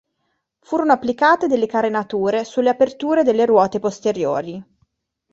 Furono 0.61 0.93
applicate 0.93 1.45
delle 1.45 1.67
carenature 1.67 2.43
sulle 2.43 2.69
aperture 2.69 3.21
delle 3.21 3.45
ruote 3.45 3.77
posteriori. 3.77 4.63